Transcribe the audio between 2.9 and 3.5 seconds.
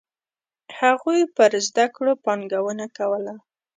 کوله.